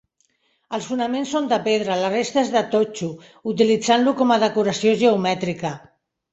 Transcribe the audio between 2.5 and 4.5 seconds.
de totxo, utilitzant-lo com a